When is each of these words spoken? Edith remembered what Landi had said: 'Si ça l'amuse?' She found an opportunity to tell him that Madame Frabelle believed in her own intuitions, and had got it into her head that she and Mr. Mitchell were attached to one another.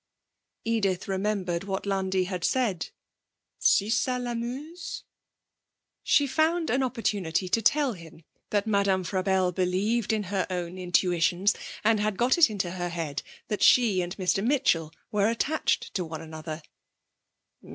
Edith 0.65 1.07
remembered 1.07 1.63
what 1.65 1.85
Landi 1.85 2.23
had 2.23 2.43
said: 2.43 2.89
'Si 3.59 3.89
ça 3.89 4.19
l'amuse?' 4.19 5.03
She 6.01 6.25
found 6.25 6.71
an 6.71 6.81
opportunity 6.81 7.47
to 7.49 7.61
tell 7.61 7.93
him 7.93 8.23
that 8.49 8.65
Madame 8.65 9.03
Frabelle 9.03 9.51
believed 9.51 10.11
in 10.11 10.23
her 10.33 10.47
own 10.49 10.79
intuitions, 10.79 11.53
and 11.83 11.99
had 11.99 12.17
got 12.17 12.39
it 12.39 12.49
into 12.49 12.71
her 12.71 12.89
head 12.89 13.21
that 13.47 13.61
she 13.61 14.01
and 14.01 14.17
Mr. 14.17 14.43
Mitchell 14.43 14.91
were 15.11 15.29
attached 15.29 15.93
to 15.93 16.03
one 16.03 16.21
another. 16.21 16.63